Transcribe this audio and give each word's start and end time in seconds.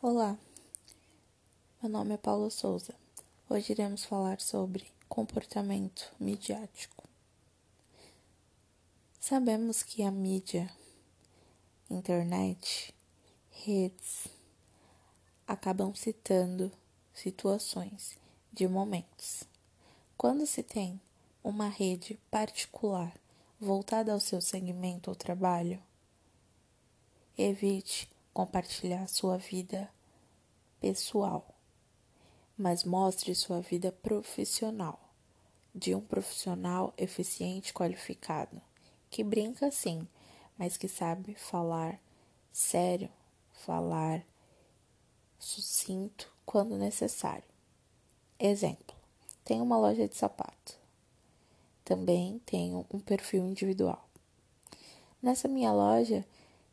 Olá, 0.00 0.38
meu 1.82 1.90
nome 1.90 2.14
é 2.14 2.16
Paula 2.16 2.50
Souza. 2.50 2.94
Hoje 3.50 3.72
iremos 3.72 4.04
falar 4.04 4.40
sobre 4.40 4.86
comportamento 5.08 6.14
midiático. 6.20 7.02
Sabemos 9.18 9.82
que 9.82 10.04
a 10.04 10.10
mídia, 10.12 10.70
internet, 11.90 12.94
redes 13.50 14.28
acabam 15.48 15.92
citando 15.96 16.70
situações 17.12 18.16
de 18.52 18.68
momentos. 18.68 19.42
Quando 20.16 20.46
se 20.46 20.62
tem 20.62 21.00
uma 21.42 21.66
rede 21.66 22.16
particular 22.30 23.18
voltada 23.58 24.12
ao 24.12 24.20
seu 24.20 24.40
segmento 24.40 25.10
ou 25.10 25.16
trabalho, 25.16 25.82
evite 27.36 28.08
compartilhar 28.38 29.08
sua 29.08 29.36
vida 29.36 29.92
pessoal, 30.78 31.56
mas 32.56 32.84
mostre 32.84 33.34
sua 33.34 33.60
vida 33.60 33.90
profissional, 33.90 35.12
de 35.74 35.92
um 35.92 36.00
profissional 36.00 36.94
eficiente 36.96 37.74
qualificado, 37.74 38.62
que 39.10 39.24
brinca 39.24 39.72
sim, 39.72 40.06
mas 40.56 40.76
que 40.76 40.86
sabe 40.86 41.34
falar 41.34 42.00
sério, 42.52 43.10
falar 43.50 44.24
sucinto 45.36 46.32
quando 46.46 46.78
necessário. 46.78 47.42
Exemplo: 48.38 48.94
tenho 49.44 49.64
uma 49.64 49.76
loja 49.76 50.06
de 50.06 50.14
sapato. 50.14 50.78
Também 51.84 52.38
tenho 52.46 52.86
um 52.88 53.00
perfil 53.00 53.48
individual. 53.48 54.08
Nessa 55.20 55.48
minha 55.48 55.72
loja, 55.72 56.24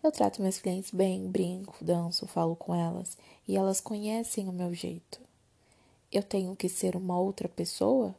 eu 0.05 0.11
trato 0.11 0.41
meus 0.41 0.59
clientes 0.59 0.91
bem, 0.91 1.27
brinco, 1.27 1.83
danço, 1.83 2.27
falo 2.27 2.55
com 2.55 2.75
elas 2.75 3.17
e 3.47 3.57
elas 3.57 3.81
conhecem 3.81 4.47
o 4.47 4.53
meu 4.53 4.71
jeito. 4.71 5.19
Eu 6.11 6.21
tenho 6.21 6.55
que 6.55 6.69
ser 6.69 6.95
uma 6.95 7.19
outra 7.19 7.49
pessoa? 7.49 8.13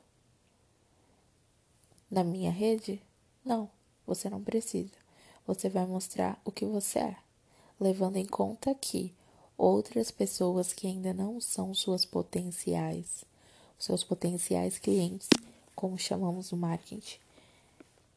Na 2.11 2.25
minha 2.25 2.51
rede? 2.51 3.01
Não, 3.45 3.71
você 4.05 4.29
não 4.29 4.43
precisa. 4.43 4.95
Você 5.47 5.69
vai 5.69 5.87
mostrar 5.87 6.41
o 6.45 6.51
que 6.51 6.65
você 6.65 6.99
é, 6.99 7.17
levando 7.79 8.17
em 8.17 8.27
conta 8.27 8.75
que 8.75 9.15
outras 9.57 10.11
pessoas 10.11 10.73
que 10.73 10.89
ainda 10.89 11.15
não 11.15 11.41
são 11.41 11.73
suas 11.73 12.05
potenciais, 12.05 13.25
seus 13.79 14.03
potenciais 14.03 14.77
clientes, 14.77 15.29
como 15.75 15.97
chamamos 15.97 16.51
no 16.51 16.59
marketing, 16.59 17.21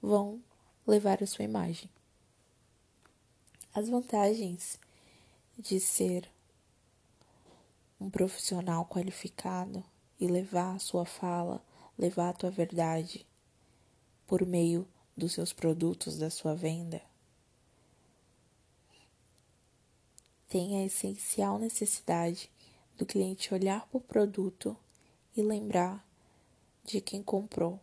vão 0.02 0.42
levar 0.88 1.22
a 1.22 1.28
sua 1.28 1.46
imagem. 1.46 1.88
As 3.80 3.88
vantagens 3.88 4.78
de 5.58 5.80
ser 5.80 6.30
um 7.98 8.10
profissional 8.10 8.86
qualificado 8.86 9.82
e 10.20 10.28
levar 10.28 10.76
a 10.76 10.80
sua 10.80 11.06
fala, 11.06 11.64
levar 11.98 12.28
a 12.28 12.34
tua 12.34 12.52
verdade 12.52 13.26
por 14.28 14.46
meio 14.46 14.86
dos 15.16 15.32
seus 15.32 15.54
produtos, 15.54 16.18
da 16.18 16.30
sua 16.30 16.54
venda, 16.54 17.02
tem 20.50 20.82
a 20.82 20.86
essencial 20.86 21.58
necessidade 21.58 22.52
do 22.98 23.06
cliente 23.06 23.54
olhar 23.54 23.88
para 23.88 23.98
o 23.98 24.02
produto 24.02 24.76
e 25.38 25.42
lembrar 25.42 26.06
de 26.84 27.00
quem 27.00 27.24
comprou, 27.24 27.80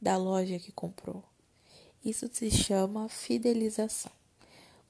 da 0.00 0.16
loja 0.16 0.58
que 0.58 0.72
comprou. 0.72 1.22
Isso 2.04 2.28
se 2.32 2.50
chama 2.50 3.08
fidelização 3.08 4.10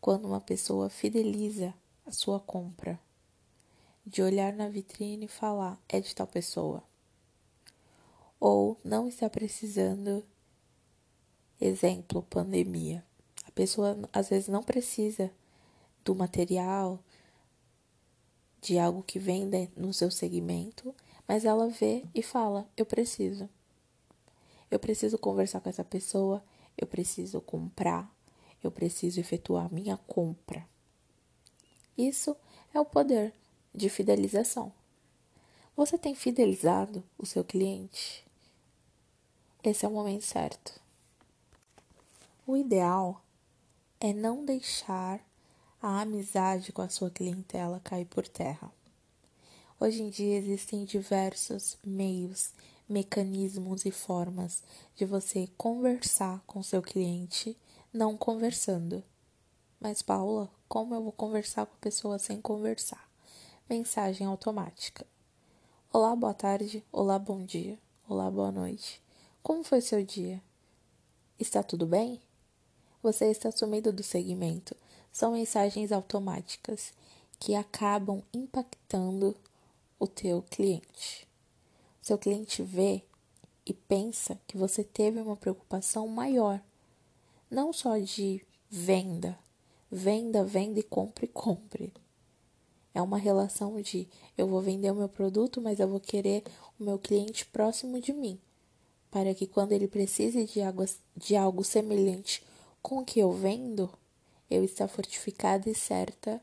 quando 0.01 0.27
uma 0.27 0.41
pessoa 0.41 0.89
fideliza 0.89 1.75
a 2.05 2.13
sua 2.13 2.39
compra, 2.39 2.99
de 4.05 4.23
olhar 4.23 4.53
na 4.53 4.69
vitrine 4.69 5.27
e 5.27 5.29
falar 5.29 5.81
é 5.89 6.01
de 6.01 6.15
tal 6.15 6.27
pessoa, 6.27 6.83
ou 8.39 8.79
não 8.85 9.09
está 9.09 9.29
precisando, 9.29 10.25
exemplo, 11.61 12.23
pandemia. 12.23 13.05
A 13.45 13.51
pessoa 13.51 13.99
às 14.13 14.29
vezes 14.29 14.49
não 14.49 14.63
precisa 14.63 15.33
do 16.05 16.15
material, 16.15 17.03
de 18.61 18.79
algo 18.79 19.03
que 19.03 19.19
venda 19.19 19.69
no 19.77 19.93
seu 19.93 20.11
segmento, 20.11 20.95
mas 21.27 21.45
ela 21.45 21.69
vê 21.69 22.05
e 22.15 22.23
fala: 22.23 22.69
eu 22.77 22.87
preciso. 22.87 23.49
Eu 24.71 24.79
preciso 24.79 25.17
conversar 25.19 25.61
com 25.61 25.69
essa 25.69 25.85
pessoa, 25.85 26.43
eu 26.77 26.87
preciso 26.87 27.41
comprar, 27.41 28.13
eu 28.63 28.71
preciso 28.71 29.21
efetuar 29.21 29.73
minha 29.73 29.97
compra. 29.97 30.67
Isso 31.97 32.37
é 32.75 32.81
o 32.81 32.85
poder 32.85 33.33
de 33.75 33.89
fidelização. 33.89 34.73
Você 35.77 35.99
tem 35.99 36.15
fidelizado 36.15 37.05
o 37.19 37.27
seu 37.27 37.45
cliente? 37.45 38.25
Esse 39.63 39.85
é 39.85 39.89
o 39.89 39.93
momento 39.93 40.25
certo. 40.25 40.81
O 42.47 42.57
ideal 42.57 43.23
é 44.01 44.13
não 44.13 44.45
deixar 44.45 45.21
a 45.83 46.01
amizade 46.01 46.73
com 46.73 46.83
a 46.83 46.89
sua 46.89 47.11
clientela 47.11 47.81
cair 47.83 48.07
por 48.07 48.27
terra. 48.27 48.71
Hoje 49.79 50.03
em 50.03 50.09
dia 50.09 50.39
existem 50.39 50.85
diversos 50.85 51.77
meios, 51.85 52.53
mecanismos 52.89 53.85
e 53.85 53.91
formas 53.91 54.63
de 54.95 55.05
você 55.05 55.49
conversar 55.57 56.43
com 56.47 56.63
seu 56.63 56.81
cliente 56.81 57.57
não 57.97 58.15
conversando. 58.15 59.03
Mas, 59.81 60.03
Paula, 60.03 60.51
como 60.69 60.95
eu 60.95 61.03
vou 61.03 61.13
conversar 61.13 61.65
com 61.65 61.75
a 61.75 61.81
pessoa 61.81 62.19
sem 62.19 62.41
conversar? 62.41 63.11
Mensagem 63.69 64.27
automática. 64.27 65.07
Olá, 65.91 66.15
boa 66.15 66.35
tarde. 66.35 66.85
Olá, 66.93 67.19
bom 67.19 67.43
dia. 67.43 67.79
Olá, 68.07 68.31
boa 68.31 68.53
noite. 68.53 69.03
Como 69.43 69.65
foi 69.65 69.81
seu 69.81 70.05
dia? 70.05 70.43
Está 71.39 71.63
tudo 71.63 71.87
bem? 71.87 72.21
Você 73.03 73.31
está 73.31 73.51
sumido 73.51 73.91
do 73.91 74.03
segmento. 74.03 74.77
São 75.11 75.33
mensagens 75.33 75.91
automáticas 75.91 76.93
que 77.41 77.55
acabam 77.55 78.23
impactando 78.33 79.35
o 79.99 80.07
teu 80.07 80.43
cliente. 80.43 81.27
Seu 82.03 82.19
cliente 82.19 82.63
vê 82.63 83.03
e 83.65 83.73
pensa 83.73 84.39
que 84.47 84.59
você 84.59 84.85
teve 84.85 85.19
uma 85.19 85.37
preocupação 85.37 86.07
maior 86.07 86.61
não 87.51 87.73
só 87.73 87.99
de 87.99 88.45
venda, 88.69 89.39
venda, 89.91 90.45
venda 90.45 90.81
e 90.81 90.83
compre, 90.83 91.27
compre. 91.29 91.93
É 92.93 93.01
uma 93.01 93.19
relação 93.19 93.81
de 93.81 94.09
eu 94.37 94.47
vou 94.47 94.61
vender 94.61 94.91
o 94.91 94.95
meu 94.95 95.09
produto, 95.09 95.61
mas 95.61 95.79
eu 95.79 95.89
vou 95.89 96.01
querer 96.01 96.43
o 96.79 96.85
meu 96.85 96.99
cliente 96.99 97.45
próximo 97.47 98.01
de 98.01 98.13
mim, 98.13 98.41
para 99.11 99.35
que 99.35 99.47
quando 99.47 99.73
ele 99.73 99.87
precise 99.87 100.45
de 100.45 100.63
algo, 100.63 100.85
de 101.17 101.37
algo 101.37 101.63
semelhante 101.63 102.43
com 102.83 102.99
o 102.99 103.05
que 103.05 103.21
eu 103.21 103.33
vendo, 103.33 103.91
eu 104.51 104.65
esteja 104.65 104.89
fortificada 104.89 105.69
e 105.69 105.75
certa 105.75 106.41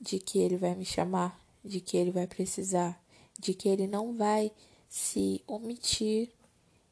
de 0.00 0.18
que 0.18 0.38
ele 0.38 0.56
vai 0.56 0.74
me 0.74 0.84
chamar, 0.84 1.40
de 1.64 1.80
que 1.80 1.96
ele 1.96 2.10
vai 2.10 2.26
precisar, 2.26 3.02
de 3.38 3.54
que 3.54 3.68
ele 3.68 3.86
não 3.86 4.14
vai 4.14 4.52
se 4.88 5.42
omitir 5.46 6.30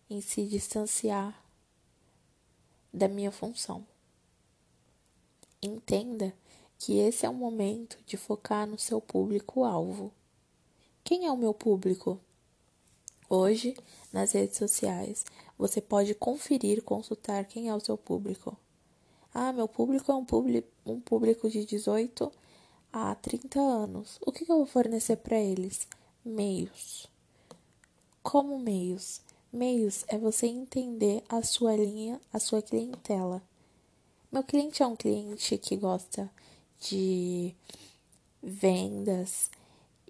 em 0.08 0.20
se 0.20 0.46
distanciar 0.46 1.41
da 2.92 3.08
minha 3.08 3.32
função. 3.32 3.86
Entenda 5.62 6.34
que 6.78 6.98
esse 6.98 7.24
é 7.24 7.28
o 7.28 7.34
momento 7.34 7.98
de 8.04 8.16
focar 8.16 8.66
no 8.66 8.78
seu 8.78 9.00
público-alvo. 9.00 10.12
Quem 11.04 11.26
é 11.26 11.32
o 11.32 11.36
meu 11.36 11.54
público? 11.54 12.20
Hoje, 13.28 13.76
nas 14.12 14.32
redes 14.32 14.58
sociais, 14.58 15.24
você 15.56 15.80
pode 15.80 16.14
conferir 16.14 16.82
consultar 16.82 17.44
quem 17.44 17.68
é 17.68 17.74
o 17.74 17.80
seu 17.80 17.96
público. 17.96 18.56
Ah, 19.32 19.52
meu 19.52 19.66
público 19.66 20.12
é 20.12 20.14
um, 20.14 20.26
um 20.84 21.00
público 21.00 21.48
de 21.48 21.64
18 21.64 22.30
a 22.92 23.14
30 23.14 23.58
anos. 23.58 24.18
O 24.26 24.30
que 24.30 24.42
eu 24.42 24.48
vou 24.48 24.66
fornecer 24.66 25.16
para 25.16 25.38
eles? 25.38 25.88
Meios. 26.24 27.08
Como 28.22 28.58
meios? 28.58 29.22
Meios 29.52 30.02
é 30.08 30.16
você 30.16 30.46
entender 30.46 31.22
a 31.28 31.42
sua 31.42 31.76
linha, 31.76 32.18
a 32.32 32.38
sua 32.38 32.62
clientela. 32.62 33.42
Meu 34.32 34.42
cliente 34.42 34.82
é 34.82 34.86
um 34.86 34.96
cliente 34.96 35.58
que 35.58 35.76
gosta 35.76 36.30
de 36.80 37.54
vendas 38.42 39.50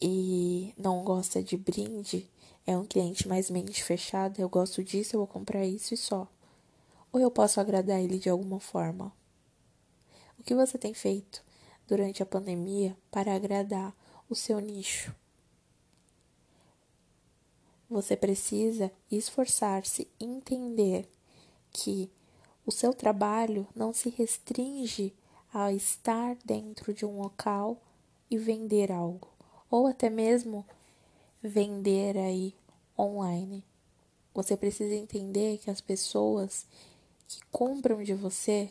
e 0.00 0.73
não 0.79 1.03
gosta 1.03 1.43
de 1.43 1.56
brinde. 1.56 2.31
É 2.65 2.79
um 2.79 2.87
cliente 2.87 3.27
mais 3.27 3.50
mente 3.50 3.83
fechada. 3.83 4.41
Eu 4.41 4.49
gosto 4.49 4.85
disso, 4.85 5.17
eu 5.17 5.19
vou 5.19 5.27
comprar 5.27 5.67
isso 5.67 5.93
e 5.93 5.97
só. 5.97 6.29
Ou 7.12 7.19
eu 7.19 7.29
posso 7.29 7.61
agradar 7.61 8.00
ele 8.00 8.21
de 8.21 8.29
alguma 8.29 8.61
forma. 8.61 9.12
O 10.38 10.45
que 10.45 10.55
você 10.55 10.79
tem 10.79 10.95
feito 10.95 11.43
durante 11.88 12.23
a 12.23 12.27
pandemia 12.27 12.97
para 13.11 13.35
agradar 13.35 13.93
o 14.31 14.37
seu 14.37 14.61
nicho? 14.61 15.12
Você 17.93 18.17
precisa 18.17 18.91
esforçar-se, 19.11 20.09
entender 20.19 21.06
que 21.71 22.11
o 22.65 22.73
seu 22.73 22.94
trabalho 22.94 23.69
não 23.77 23.93
se 23.93 24.09
restringe 24.09 25.15
a 25.53 25.71
estar 25.75 26.35
dentro 26.43 26.94
de 26.94 27.05
um 27.05 27.21
local 27.21 27.77
e 28.31 28.39
vender 28.39 28.91
algo, 28.91 29.29
ou 29.71 29.87
até 29.87 30.09
mesmo 30.09 30.65
vender 31.43 32.17
aí 32.17 32.55
online. 32.99 33.62
Você 34.33 34.56
precisa 34.56 34.95
entender 34.95 35.59
que 35.59 35.71
as 35.71 35.83
pessoas 35.83 36.65
que 37.29 37.43
compram 37.50 38.03
de 38.03 38.15
você 38.15 38.71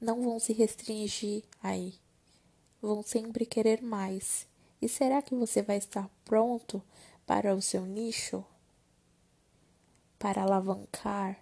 não 0.00 0.22
vão 0.22 0.38
se 0.38 0.52
restringir 0.52 1.42
aí, 1.60 1.94
vão 2.80 3.02
sempre 3.02 3.44
querer 3.44 3.82
mais. 3.82 4.46
E 4.80 4.88
será 4.88 5.20
que 5.20 5.34
você 5.34 5.60
vai 5.60 5.78
estar 5.78 6.08
pronto 6.24 6.80
para 7.26 7.54
o 7.54 7.60
seu 7.60 7.84
nicho? 7.84 8.44
Para 10.18 10.42
alavancar, 10.42 11.38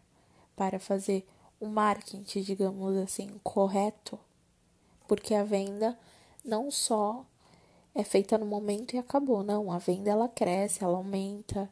para 0.56 0.80
fazer 0.80 1.26
o 1.60 1.66
marketing, 1.66 2.42
digamos 2.42 2.96
assim, 2.96 3.38
correto? 3.44 4.18
Porque 5.06 5.34
a 5.34 5.44
venda 5.44 5.96
não 6.44 6.70
só 6.70 7.24
é 7.94 8.02
feita 8.02 8.36
no 8.36 8.46
momento 8.46 8.94
e 8.94 8.98
acabou, 8.98 9.44
não. 9.44 9.70
A 9.70 9.78
venda 9.78 10.10
ela 10.10 10.28
cresce, 10.28 10.82
ela 10.82 10.96
aumenta. 10.96 11.70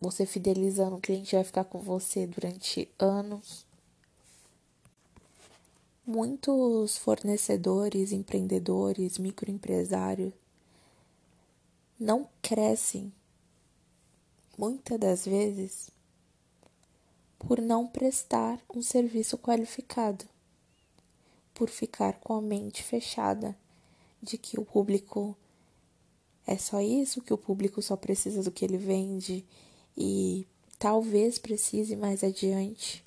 Você 0.00 0.26
fidelizando 0.26 0.96
o 0.96 1.00
cliente 1.00 1.34
vai 1.34 1.44
ficar 1.44 1.64
com 1.64 1.78
você 1.80 2.26
durante 2.26 2.88
anos. 2.98 3.66
Muitos 6.06 6.98
fornecedores, 6.98 8.12
empreendedores, 8.12 9.16
microempresários 9.16 10.34
não 11.98 12.28
crescem 12.42 13.12
muitas 14.58 14.98
das 14.98 15.24
vezes 15.24 15.90
por 17.38 17.60
não 17.60 17.86
prestar 17.86 18.58
um 18.74 18.82
serviço 18.82 19.38
qualificado, 19.38 20.24
por 21.52 21.68
ficar 21.68 22.14
com 22.14 22.34
a 22.34 22.40
mente 22.40 22.82
fechada 22.82 23.56
de 24.22 24.36
que 24.38 24.58
o 24.58 24.64
público 24.64 25.36
é 26.46 26.56
só 26.56 26.80
isso, 26.80 27.22
que 27.22 27.32
o 27.32 27.38
público 27.38 27.80
só 27.80 27.96
precisa 27.96 28.42
do 28.42 28.50
que 28.50 28.64
ele 28.64 28.78
vende 28.78 29.44
e 29.96 30.46
talvez 30.78 31.38
precise 31.38 31.94
mais 31.94 32.24
adiante. 32.24 33.04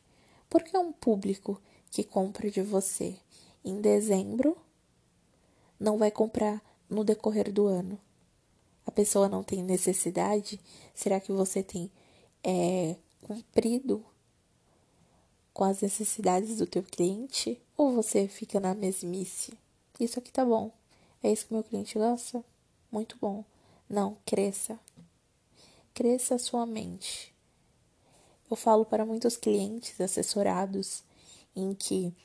Porque 0.50 0.76
é 0.76 0.80
um 0.80 0.94
público 0.94 1.62
que 1.92 2.04
compra 2.04 2.50
de 2.50 2.62
você 2.62 3.18
em 3.66 3.82
dezembro 3.82 4.58
não 5.80 5.98
vai 5.98 6.10
comprar 6.10 6.62
no 6.90 7.04
decorrer 7.04 7.52
do 7.52 7.68
ano. 7.68 8.00
A 8.88 8.92
pessoa 8.92 9.28
não 9.28 9.44
tem 9.44 9.62
necessidade? 9.62 10.62
Será 10.96 11.20
que 11.20 11.34
você 11.34 11.62
tem 11.62 11.92
é, 12.42 12.96
cumprido 13.22 14.04
com 15.54 15.66
as 15.66 15.82
necessidades 15.82 16.58
do 16.58 16.66
teu 16.66 16.82
cliente? 16.82 17.62
Ou 17.76 17.92
você 17.92 18.30
fica 18.30 18.62
na 18.62 18.74
mesmice? 18.74 19.54
Isso 20.00 20.18
aqui 20.18 20.32
tá 20.32 20.46
bom. 20.46 20.72
É 21.22 21.30
isso 21.30 21.48
que 21.48 21.54
meu 21.54 21.66
cliente 21.66 22.00
gosta? 22.00 22.44
Muito 22.90 23.18
bom. 23.20 23.44
Não, 23.90 24.18
cresça. 24.26 24.80
Cresça 25.94 26.36
a 26.36 26.40
sua 26.40 26.66
mente. 26.66 27.36
Eu 28.50 28.56
falo 28.56 28.86
para 28.86 29.06
muitos 29.06 29.36
clientes 29.36 30.00
assessorados 30.00 31.04
em 31.54 31.74
que 31.74 32.16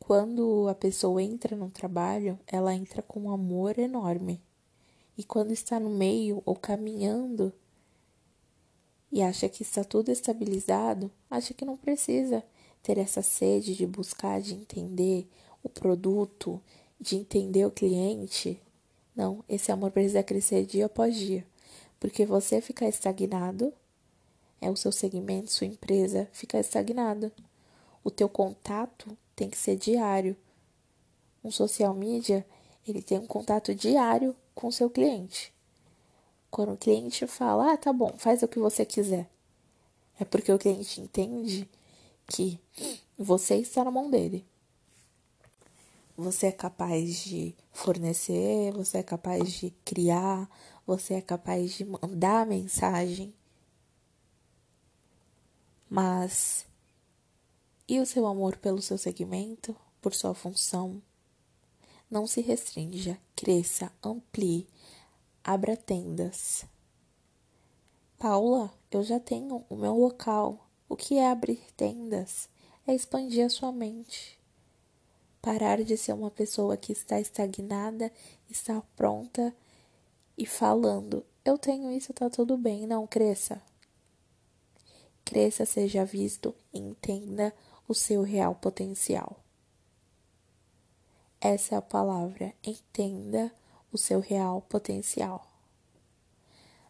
quando 0.00 0.66
a 0.68 0.74
pessoa 0.74 1.22
entra 1.22 1.54
no 1.54 1.70
trabalho, 1.70 2.36
ela 2.48 2.74
entra 2.74 3.00
com 3.00 3.20
um 3.20 3.30
amor 3.30 3.78
enorme. 3.78 4.42
E 5.18 5.24
quando 5.24 5.50
está 5.50 5.80
no 5.80 5.90
meio 5.90 6.40
ou 6.46 6.54
caminhando 6.54 7.52
e 9.10 9.20
acha 9.20 9.48
que 9.48 9.64
está 9.64 9.82
tudo 9.82 10.12
estabilizado, 10.12 11.10
acha 11.28 11.52
que 11.52 11.64
não 11.64 11.76
precisa 11.76 12.44
ter 12.84 12.98
essa 12.98 13.20
sede 13.20 13.74
de 13.74 13.84
buscar, 13.84 14.40
de 14.40 14.54
entender 14.54 15.28
o 15.60 15.68
produto, 15.68 16.62
de 17.00 17.16
entender 17.16 17.66
o 17.66 17.70
cliente. 17.72 18.62
Não, 19.16 19.42
esse 19.48 19.72
amor 19.72 19.90
precisa 19.90 20.22
crescer 20.22 20.64
dia 20.64 20.86
após 20.86 21.16
dia, 21.16 21.44
porque 21.98 22.24
você 22.24 22.60
ficar 22.60 22.88
estagnado 22.88 23.72
é 24.60 24.70
o 24.70 24.76
seu 24.76 24.92
segmento, 24.92 25.50
sua 25.50 25.66
empresa 25.66 26.28
ficar 26.32 26.60
estagnado. 26.60 27.32
O 28.04 28.10
teu 28.10 28.28
contato 28.28 29.18
tem 29.34 29.50
que 29.50 29.58
ser 29.58 29.74
diário. 29.74 30.36
Um 31.42 31.50
social 31.50 31.92
media, 31.92 32.46
ele 32.86 33.02
tem 33.02 33.18
um 33.18 33.26
contato 33.26 33.74
diário 33.74 34.36
com 34.58 34.66
o 34.66 34.72
seu 34.72 34.90
cliente. 34.90 35.54
Quando 36.50 36.72
o 36.72 36.76
cliente 36.76 37.28
fala, 37.28 37.74
ah, 37.74 37.76
tá 37.76 37.92
bom, 37.92 38.12
faz 38.18 38.42
o 38.42 38.48
que 38.48 38.58
você 38.58 38.84
quiser. 38.84 39.30
É 40.18 40.24
porque 40.24 40.52
o 40.52 40.58
cliente 40.58 41.00
entende 41.00 41.68
que 42.26 42.58
você 43.16 43.54
está 43.54 43.84
na 43.84 43.92
mão 43.92 44.10
dele. 44.10 44.44
Você 46.16 46.48
é 46.48 46.52
capaz 46.52 47.22
de 47.22 47.54
fornecer, 47.72 48.72
você 48.72 48.98
é 48.98 49.02
capaz 49.04 49.52
de 49.52 49.70
criar, 49.84 50.50
você 50.84 51.14
é 51.14 51.20
capaz 51.20 51.74
de 51.74 51.84
mandar 51.84 52.44
mensagem. 52.44 53.32
Mas 55.88 56.66
e 57.86 58.00
o 58.00 58.06
seu 58.06 58.26
amor 58.26 58.56
pelo 58.56 58.82
seu 58.82 58.98
segmento, 58.98 59.76
por 60.02 60.12
sua 60.16 60.34
função? 60.34 61.00
Não 62.10 62.26
se 62.26 62.40
restrinja, 62.40 63.18
cresça, 63.36 63.92
amplie, 64.02 64.66
abra 65.44 65.76
tendas. 65.76 66.64
Paula, 68.18 68.72
eu 68.90 69.02
já 69.02 69.20
tenho 69.20 69.64
o 69.68 69.76
meu 69.76 69.94
local. 69.94 70.68
O 70.88 70.96
que 70.96 71.18
é 71.18 71.30
abrir 71.30 71.60
tendas? 71.76 72.48
É 72.86 72.94
expandir 72.94 73.44
a 73.44 73.50
sua 73.50 73.70
mente. 73.70 74.40
Parar 75.42 75.84
de 75.84 75.96
ser 75.96 76.14
uma 76.14 76.30
pessoa 76.30 76.76
que 76.76 76.92
está 76.92 77.20
estagnada, 77.20 78.10
está 78.48 78.80
pronta 78.96 79.54
e 80.36 80.46
falando: 80.46 81.24
eu 81.44 81.56
tenho 81.56 81.90
isso, 81.90 82.12
tá 82.12 82.28
tudo 82.28 82.56
bem. 82.56 82.86
Não, 82.86 83.06
cresça. 83.06 83.62
Cresça, 85.24 85.64
seja 85.66 86.04
visto, 86.04 86.54
entenda 86.72 87.54
o 87.86 87.94
seu 87.94 88.22
real 88.22 88.54
potencial. 88.54 89.42
Essa 91.40 91.76
é 91.76 91.78
a 91.78 91.82
palavra. 91.82 92.52
Entenda 92.64 93.52
o 93.92 93.98
seu 93.98 94.18
real 94.18 94.60
potencial. 94.62 95.46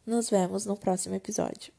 Nos 0.06 0.30
vemos 0.30 0.64
no 0.64 0.76
próximo 0.76 1.14
episódio. 1.14 1.77